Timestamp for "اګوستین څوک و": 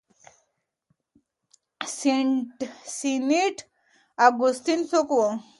4.25-5.19